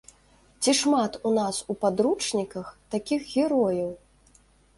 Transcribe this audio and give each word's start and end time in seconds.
Ці 0.61 0.71
шмат 0.79 1.19
у 1.29 1.33
нас 1.39 1.59
у 1.73 1.75
падручніках 1.83 2.73
такіх 2.97 3.21
герояў? 3.35 3.95